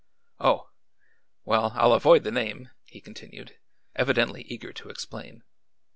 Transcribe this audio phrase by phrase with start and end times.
[0.39, 0.71] "Oh.
[1.45, 3.57] Well, I'll avoid the name," he continued,
[3.95, 5.43] evidently eager to explain.